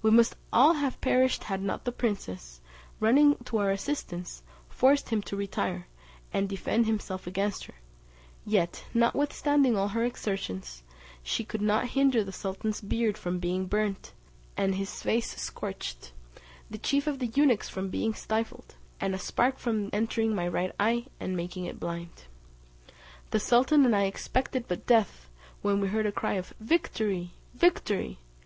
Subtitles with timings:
[0.00, 2.62] We must all have perished had not the princess,
[2.98, 5.86] running to our assistance, forced him to retire,
[6.32, 7.74] and defend himself against her;
[8.46, 10.82] yet, notwithstanding all her exertions,
[11.22, 14.14] she could not hinder the sultan's beard from being burnt,
[14.56, 16.14] and his face scorched,
[16.70, 20.74] the chief of the eunuchs from being stifled, and a spark from entering my right
[20.80, 22.24] eye, and making it blind.
[23.30, 25.28] The sultan and I expected but death,
[25.60, 27.34] when we heard a cry of "Victory!
[27.52, 28.20] Victory!"